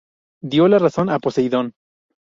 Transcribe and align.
Dio 0.41 0.67
la 0.67 0.79
razón 0.79 1.11
a 1.11 1.19
Poseidón. 1.19 1.75